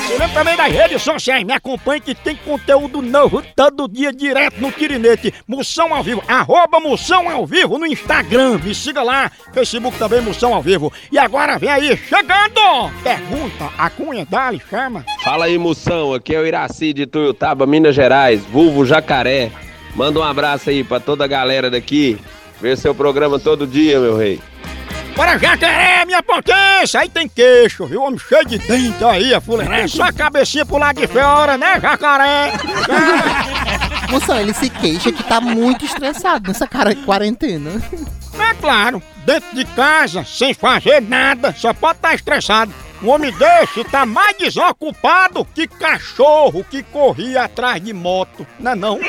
Você 0.02 0.12
lembra 0.14 0.28
também 0.30 0.56
das 0.56 0.72
redes 0.72 1.00
sociais. 1.00 1.44
Me 1.44 1.52
acompanhe 1.52 2.00
que 2.00 2.12
tem 2.12 2.34
conteúdo 2.34 3.00
novo 3.00 3.40
todo 3.54 3.88
dia 3.88 4.12
direto 4.12 4.60
no 4.60 4.72
Tirinete. 4.72 5.32
Moção 5.46 5.94
ao 5.94 6.02
Vivo, 6.02 6.24
arroba 6.26 6.80
Moção 6.80 7.30
ao 7.30 7.46
Vivo 7.46 7.78
no 7.78 7.86
Instagram. 7.86 8.58
Me 8.58 8.74
siga 8.74 9.00
lá. 9.00 9.30
Facebook 9.52 9.96
também, 9.96 10.20
Moção 10.20 10.52
ao 10.52 10.60
Vivo. 10.60 10.92
E 11.12 11.18
agora 11.18 11.56
vem 11.56 11.70
aí, 11.70 11.96
chegando! 11.96 12.90
Pergunta, 13.00 13.70
a 13.78 13.88
Cunha 13.88 14.26
Dali 14.28 14.60
chama. 14.68 15.04
Fala 15.22 15.44
aí, 15.44 15.56
moção. 15.56 16.12
Aqui 16.14 16.34
é 16.34 16.40
o 16.40 16.46
Iraci 16.46 16.92
de 16.92 17.06
Tuiutaba, 17.06 17.64
Minas 17.64 17.94
Gerais, 17.94 18.44
vulvo 18.46 18.84
Jacaré. 18.84 19.52
Manda 19.94 20.18
um 20.18 20.24
abraço 20.24 20.70
aí 20.70 20.82
pra 20.82 20.98
toda 20.98 21.24
a 21.24 21.28
galera 21.28 21.70
daqui. 21.70 22.18
Vê 22.64 22.74
seu 22.78 22.94
programa 22.94 23.38
todo 23.38 23.66
dia, 23.66 24.00
meu 24.00 24.16
rei. 24.16 24.40
Bora 25.14 25.38
jacaré, 25.38 26.02
minha 26.06 26.22
potência! 26.22 26.98
Aí 26.98 27.10
tem 27.10 27.28
queixo, 27.28 27.84
viu? 27.84 28.00
Homem 28.00 28.18
cheio 28.18 28.42
de 28.46 28.56
dente 28.56 29.04
aí, 29.04 29.34
a 29.34 29.40
fuleiragem. 29.42 29.88
Só 29.88 30.04
a 30.04 30.12
cabecinha 30.14 30.64
pro 30.64 30.78
lado 30.78 30.98
de 30.98 31.06
fora, 31.06 31.58
né, 31.58 31.78
jacaré? 31.78 32.52
Moção, 34.08 34.40
ele 34.40 34.54
se 34.54 34.70
queixa 34.70 35.12
que 35.12 35.22
tá 35.24 35.42
muito 35.42 35.84
estressado 35.84 36.48
nessa 36.48 36.66
cara 36.66 36.94
quarentena. 36.94 37.70
É 38.38 38.54
claro, 38.54 39.02
dentro 39.26 39.54
de 39.54 39.66
casa, 39.66 40.24
sem 40.24 40.54
fazer 40.54 41.02
nada, 41.02 41.54
só 41.54 41.74
pode 41.74 41.98
estar 41.98 42.14
estressado. 42.14 42.72
Um 43.04 43.10
homem 43.10 43.30
desse 43.32 43.84
tá 43.84 44.06
mais 44.06 44.34
desocupado 44.38 45.44
que 45.44 45.66
cachorro 45.68 46.64
que 46.64 46.82
corria 46.82 47.42
atrás 47.42 47.84
de 47.84 47.92
moto, 47.92 48.46
não 48.58 48.72
é 48.72 48.74
não? 48.74 48.98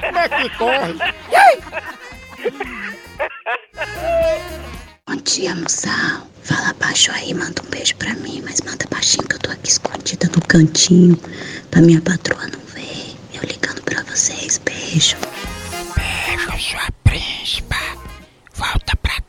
Como 0.00 0.18
é 0.18 0.28
que 0.28 0.50
corre? 0.58 0.94
Bom 5.06 5.16
dia, 5.22 5.54
moção. 5.54 6.26
Fala 6.42 6.74
baixo 6.80 7.12
aí, 7.12 7.32
manda 7.32 7.62
um 7.64 7.70
beijo 7.70 7.94
pra 7.98 8.12
mim, 8.14 8.42
mas 8.44 8.60
manda 8.62 8.84
baixinho 8.90 9.28
que 9.28 9.36
eu 9.36 9.38
tô 9.38 9.52
aqui 9.52 9.70
escondida 9.70 10.28
no 10.34 10.42
cantinho 10.48 11.16
pra 11.70 11.82
minha 11.82 12.00
patroa 12.00 12.48
não 12.48 12.58
ver. 12.74 13.14
Eu 13.32 13.42
ligando 13.44 13.80
pra 13.82 14.02
vocês. 14.02 14.58
Beijo. 14.58 15.16
Beijo, 15.94 16.50
sua 16.58 16.88
príncipa. 17.04 17.76
Volta 18.54 18.96
pra 18.96 19.20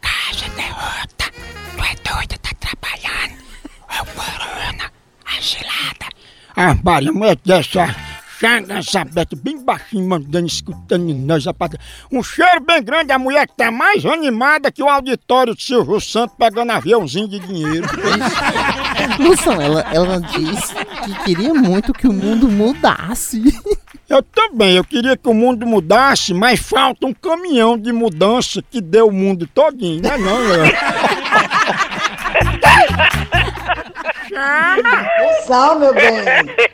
Ah, 6.57 6.73
mulher 7.11 7.37
dessa 7.43 7.93
chaga, 8.39 8.81
sabete, 8.81 9.35
bem 9.35 9.63
baixinho, 9.63 10.07
mandando, 10.07 10.47
escutando 10.47 11.13
nós, 11.13 11.45
rapaz. 11.45 11.71
Um 12.11 12.21
cheiro 12.21 12.61
bem 12.61 12.83
grande, 12.83 13.11
a 13.11 13.19
mulher 13.19 13.47
que 13.47 13.55
tá 13.55 13.71
mais 13.71 14.05
animada 14.05 14.71
que 14.71 14.83
o 14.83 14.89
auditório 14.89 15.55
de 15.55 15.63
Silvio 15.63 15.99
Santos 15.99 16.35
pegando 16.37 16.71
aviãozinho 16.71 17.27
de 17.27 17.39
dinheiro. 17.39 17.87
Moção, 19.19 19.59
ela, 19.61 19.81
ela 19.91 20.19
disse 20.19 20.73
que 20.75 21.23
queria 21.23 21.53
muito 21.53 21.93
que 21.93 22.07
o 22.07 22.13
mundo 22.13 22.47
mudasse. 22.49 23.43
Eu 24.07 24.21
também, 24.21 24.75
eu 24.75 24.83
queria 24.83 25.17
que 25.17 25.27
o 25.27 25.33
mundo 25.33 25.65
mudasse, 25.65 26.31
mas 26.31 26.59
falta 26.59 27.07
um 27.07 27.13
caminhão 27.13 27.75
de 27.75 27.91
mudança 27.91 28.61
que 28.61 28.79
dê 28.79 29.01
o 29.01 29.09
mundo 29.09 29.49
todinho, 29.51 29.99
não 29.99 30.11
é 30.11 30.17
não, 30.19 30.53
Moção, 35.21 35.79
meu 35.79 35.93
bem, 35.93 36.13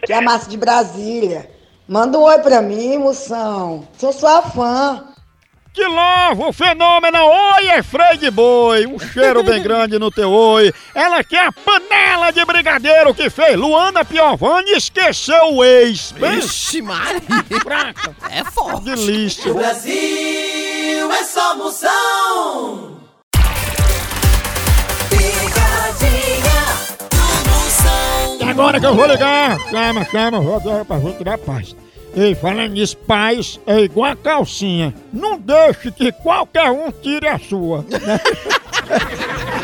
que 0.06 0.14
é 0.14 0.18
a 0.18 0.22
Márcia 0.22 0.50
de 0.50 0.58
Brasília. 0.58 1.50
Manda 1.88 2.18
um 2.18 2.22
oi 2.22 2.40
pra 2.40 2.62
mim, 2.62 2.98
moção. 2.98 3.88
Sou 3.98 4.14
sua 4.14 4.42
fã. 4.42 5.12
Que 5.74 5.86
louvo, 5.86 6.50
o 6.50 6.54
fenômeno 6.54 7.18
Oi 7.18 7.68
é 7.68 7.82
freio 7.82 8.18
de 8.18 8.30
boi, 8.30 8.86
um 8.86 9.00
cheiro 9.00 9.42
bem 9.42 9.64
grande 9.64 9.98
no 9.98 10.12
teu 10.12 10.30
oi. 10.30 10.74
Ela 10.94 11.24
que 11.24 11.34
é 11.34 11.46
a 11.46 11.52
panela 11.52 12.30
de 12.32 12.44
brigadeiro 12.44 13.14
que 13.14 13.30
fez 13.30 13.56
Luana 13.56 14.04
Piovani 14.04 14.72
esqueceu 14.72 15.56
o 15.56 15.64
ex. 15.64 16.12
Vixe. 16.12 16.84
Fraca. 17.62 18.14
É 18.30 18.44
forte. 18.44 18.84
Delícia. 18.84 19.50
O 19.50 19.56
Brasil 19.56 21.12
é 21.12 21.24
só 21.24 21.56
Moção. 21.56 22.98
Picadinha 25.10 26.41
agora 28.52 28.80
que 28.80 28.86
eu 28.86 28.94
vou 28.94 29.06
ligar, 29.06 29.58
chama, 29.70 30.06
chama, 30.06 30.40
vou 30.42 30.60
pra 30.86 31.00
gente 31.00 31.24
dar 31.24 31.38
paz. 31.38 31.76
Ei, 32.14 32.36
falando 32.36 32.74
nisso, 32.74 32.98
paz 32.98 33.60
é 33.66 33.80
igual 33.80 34.12
a 34.12 34.16
calcinha. 34.16 34.94
Não 35.14 35.40
deixe 35.40 35.90
que 35.92 36.12
qualquer 36.12 36.70
um 36.70 36.92
tire 36.92 37.28
a 37.28 37.40
sua. 37.40 37.86
né? 37.90 38.20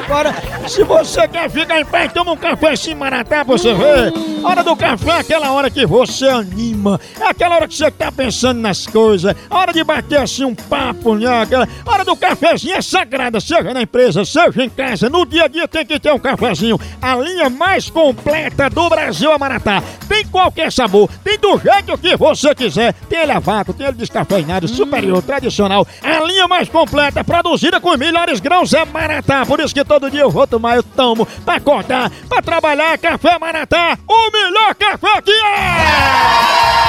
Agora, 0.08 0.34
se 0.70 0.86
você 0.86 1.28
quer 1.28 1.50
ficar 1.50 1.82
em 1.82 1.86
pé, 1.86 2.08
toma 2.08 2.32
um 2.32 2.38
café 2.38 2.70
assim, 2.70 2.96
Maratá, 2.96 3.44
você 3.44 3.74
ver. 3.74 4.13
Hora 4.42 4.63
do 4.63 4.74
café 4.74 5.10
é 5.10 5.20
aquela 5.20 5.52
hora 5.52 5.70
que 5.70 5.86
você 5.86 6.30
anima. 6.30 6.98
É 7.20 7.26
aquela 7.26 7.56
hora 7.56 7.68
que 7.68 7.76
você 7.76 7.92
tá 7.92 8.10
pensando 8.10 8.62
nas 8.62 8.88
coisas. 8.88 9.36
Hora 9.50 9.74
de 9.74 9.84
bater 9.84 10.22
assim 10.22 10.46
um 10.46 10.56
papo, 10.56 11.16
né? 11.16 11.42
Aquela 11.42 11.68
hora 11.86 12.06
do 12.06 12.16
cafezinho 12.16 12.76
é 12.76 12.82
sagrada, 12.82 13.42
seja 13.42 13.74
na 13.74 13.82
empresa, 13.82 14.24
seja 14.24 14.63
em 14.63 14.70
casa. 14.70 15.10
No 15.10 15.26
dia 15.26 15.44
a 15.44 15.48
dia 15.50 15.68
tem 15.68 15.86
que 15.86 16.00
ter 16.00 16.13
um 16.13 16.20
cafezinho. 16.20 16.80
A 17.02 17.16
linha 17.18 17.50
mais 17.50 17.90
completa 17.90 18.70
do 18.70 18.90
Brasil 18.90 19.34
é 19.34 19.38
Maratá. 19.38 19.84
Tem 20.08 20.26
qualquer 20.26 20.72
sabor, 20.72 21.10
tem 21.22 21.38
do 21.38 21.60
jeito 21.60 21.98
que 21.98 22.16
você 22.16 22.56
quiser. 22.56 22.94
Tem 23.10 23.20
ele 23.20 23.34
a 23.34 23.40
vácuo, 23.40 23.74
tem 23.74 23.86
ele 23.86 23.98
descafeinado, 23.98 24.70
superior, 24.70 25.22
tradicional. 25.22 25.86
A 26.02 26.24
linha 26.24 26.48
mais 26.48 26.70
completa, 26.70 27.26
produzida 27.26 27.82
com 27.82 27.90
os 27.90 27.98
melhores 27.98 28.40
grãos 28.40 28.74
é 28.74 28.86
Maratá. 28.86 29.16
Por 29.47 29.60
isso 29.60 29.73
que 29.73 29.84
todo 29.84 30.12
dia 30.12 30.21
eu 30.21 30.30
vou 30.30 30.47
tomar, 30.47 30.75
eu 30.75 30.84
tomo, 30.84 31.25
pra 31.45 31.56
acordar, 31.56 32.10
pra 32.27 32.41
trabalhar. 32.41 32.97
Café 32.97 33.38
Maratá, 33.39 33.97
o 34.08 34.32
melhor 34.32 34.75
café 34.75 35.21
que 35.21 35.32
é! 35.32 36.88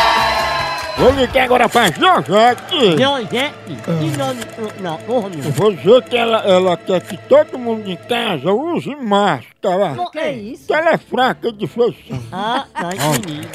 Vou 0.99 1.13
ligar 1.13 1.45
agora 1.45 1.69
pra 1.69 1.93
Georgette. 1.93 2.97
Georgette? 2.97 3.55
Que 3.65 4.17
nome? 4.17 4.41
Não, 4.81 4.99
nome. 5.07 5.37
Eu 5.45 5.53
Vou 5.53 5.73
dizer 5.73 6.03
que 6.03 6.17
ela, 6.17 6.39
ela 6.39 6.77
quer 6.77 7.01
que 7.03 7.17
todo 7.29 7.57
mundo 7.57 7.89
em 7.89 7.95
casa 7.95 8.53
use 8.53 8.97
máscara. 8.97 9.93
O 10.03 10.11
que 10.11 10.19
é 10.19 10.33
isso? 10.33 10.67
Que 10.67 10.75
ela 10.75 10.91
é 10.91 10.99
fraca 10.99 11.53
de 11.53 11.69
feição. 11.69 12.21
Ah, 12.33 12.67
tá 12.75 12.91
entendi. 12.97 13.49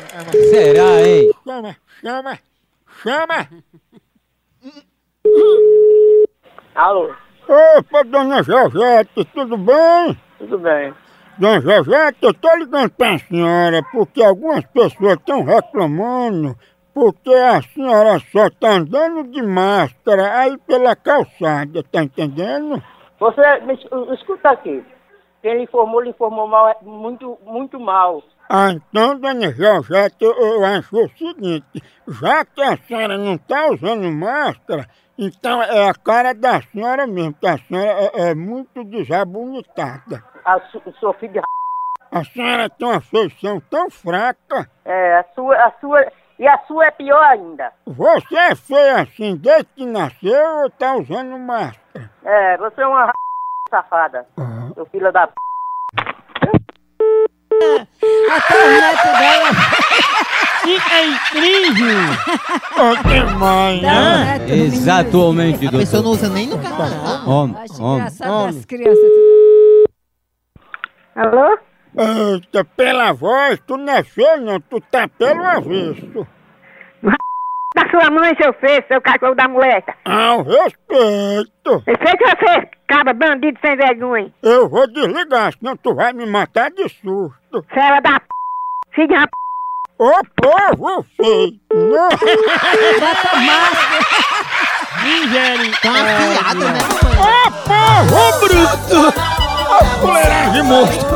Será, 0.49 1.05
hein? 1.05 1.31
Chama, 1.43 1.75
chama, 2.01 2.39
chama. 3.03 3.49
Alô? 6.75 7.13
Opa, 7.47 8.03
dona 8.03 8.41
Georgette, 8.43 9.25
tudo 9.34 9.58
bem? 9.58 10.17
Tudo 10.38 10.58
bem. 10.60 10.93
Dona 11.38 11.62
Georgette, 11.62 12.17
eu 12.21 12.34
tô 12.34 12.56
ligando 12.56 12.89
pra 12.91 13.17
senhora 13.19 13.82
porque 13.91 14.23
algumas 14.23 14.63
pessoas 14.67 15.13
estão 15.13 15.43
reclamando 15.43 16.56
porque 16.93 17.34
a 17.34 17.62
senhora 17.62 18.19
só 18.32 18.49
tá 18.51 18.73
andando 18.73 19.23
de 19.32 19.41
máscara 19.41 20.38
aí 20.39 20.58
pela 20.60 20.95
calçada, 20.95 21.84
tá 21.91 22.03
entendendo? 22.03 22.82
Você, 23.19 23.60
me 23.62 23.73
es- 23.73 24.19
escuta 24.19 24.51
aqui. 24.51 24.84
Quem 25.41 25.58
lhe 25.58 25.63
informou, 25.63 26.01
lhe 26.01 26.12
informou 26.12 26.47
mal, 26.47 26.69
é 26.69 26.75
muito, 26.84 27.38
muito 27.45 27.79
mal. 27.79 28.23
Ah, 28.49 28.71
então, 28.71 29.17
dona 29.19 29.51
Georgette, 29.51 30.15
eu, 30.21 30.32
eu 30.34 30.63
acho 30.65 30.95
o 30.95 31.10
seguinte, 31.17 31.82
já 32.08 32.45
que 32.45 32.62
a 32.62 32.77
senhora 32.77 33.17
não 33.17 33.38
tá 33.38 33.69
usando 33.71 34.10
máscara, 34.12 34.88
então 35.17 35.62
é 35.62 35.89
a 35.89 35.93
cara 35.93 36.34
da 36.34 36.62
senhora 36.62 37.06
mesmo, 37.06 37.34
que 37.34 37.47
a 37.47 37.58
senhora 37.58 37.89
é, 37.89 38.30
é 38.30 38.36
muito 38.36 38.84
desabonitada. 38.84 40.23
A 40.43 40.60
su, 40.71 40.82
sua 40.99 41.13
filha. 41.13 41.41
A 42.12 42.23
senhora 42.23 42.69
tem 42.69 42.88
uma 42.88 43.02
feição 43.02 43.60
tão 43.69 43.89
fraca. 43.89 44.69
É, 44.86 45.17
a 45.19 45.26
sua, 45.36 45.56
a 45.56 45.71
sua. 45.80 46.06
E 46.39 46.47
a 46.47 46.58
sua 46.67 46.86
é 46.88 46.91
pior 46.91 47.23
ainda. 47.23 47.71
Você 47.86 48.36
é 48.36 48.56
feia 48.56 49.02
assim 49.02 49.36
desde 49.38 49.65
que 49.76 49.86
nasceu 49.86 50.63
ou 50.63 50.69
tá 50.71 50.95
usando 50.95 51.38
máscara? 51.38 52.10
É, 52.23 52.58
você 52.58 52.82
é 52.82 52.88
uma 52.88 53.12
safada. 53.69 54.28
Seu 54.73 54.86
filho 54.88 55.12
da 55.12 55.28
p. 55.28 55.34
Até 58.32 58.56
o 58.56 58.82
neto 58.82 59.06
dela. 59.19 59.49
Fica 60.63 61.04
incrível! 61.04 61.95
Oh, 62.78 63.08
demais, 63.08 63.82
né? 63.82 64.38
Exatamente, 64.49 65.67
A 65.67 65.71
pessoa 65.71 66.02
doutor. 66.02 66.04
não 66.04 66.12
usa 66.12 66.30
nem 66.30 66.47
no 66.47 66.58
canal. 66.60 67.28
Homem, 67.30 67.56
homem. 67.80 67.97
Engraçado 67.97 68.54
das 68.54 68.65
crianças. 68.65 69.04
Alô? 71.15 71.58
Eita, 71.95 72.65
pela 72.76 73.12
voz, 73.13 73.60
tu 73.67 73.78
não 73.78 73.93
é 73.93 74.04
feio 74.04 74.41
não, 74.41 74.60
tu 74.60 74.82
tá 74.82 75.08
pelo 75.08 75.43
avesso. 75.45 76.28
Da 77.76 77.89
sua 77.89 78.12
mãe, 78.12 78.32
seu 78.39 78.54
feio, 78.54 78.84
seu 78.88 79.02
cachorro 79.02 79.34
da 79.34 79.47
moleca. 79.47 79.95
Ao 80.06 80.43
respeito. 80.43 81.84
Respeite 81.88 82.23
você, 82.23 82.69
cabra 82.88 83.13
bandido 83.15 83.58
sem 83.65 83.76
vergonha. 83.76 84.32
Eu 84.43 84.69
vou 84.69 84.86
desligar, 84.88 85.52
senão 85.58 85.76
tu 85.76 85.95
vai 85.95 86.13
me 86.13 86.23
matar 86.28 86.69
de 86.69 86.88
susto. 86.88 87.65
Fera 87.73 87.99
da 87.99 88.19
p. 88.19 88.26
Filha 88.93 89.21
da 89.21 89.26
p. 89.26 89.32
Ô 89.99 90.12
povo 90.36 91.06
feio! 91.15 91.53
Não! 91.71 92.10
Bota 92.10 93.36
máscara. 93.38 93.99
Misericórdia! 95.03 95.79
Tá 95.82 95.91
afiada, 95.91 96.65
né, 96.71 96.79
Ô 97.19 97.51
povo 97.67 98.39
bruto! 98.39 99.13
Ô 99.69 99.86
fuleiragem 100.01 100.63
monstro! 100.63 101.08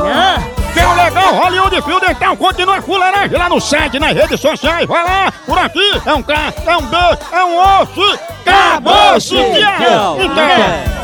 Que 0.73 0.79
é 0.79 0.87
o 0.87 0.93
legal, 0.93 1.33
Hollywood 1.33 1.81
Field, 1.81 2.05
então 2.07 2.35
continua 2.37 2.81
fuleiragem 2.81 3.37
lá 3.37 3.49
no 3.49 3.59
site, 3.59 3.99
nas 3.99 4.13
redes 4.13 4.39
sociais, 4.39 4.85
vai 4.85 5.03
lá! 5.03 5.33
Por 5.45 5.57
aqui 5.57 6.01
é 6.05 6.13
um 6.13 6.21
K, 6.21 6.53
é 6.65 6.77
um 6.77 6.81
B, 6.83 6.97
é 7.31 7.43
um 7.43 7.57
osso! 7.81 8.19
Acabou-se! 8.45 9.35
Tchau! 9.35 10.17
Então, 10.21 10.96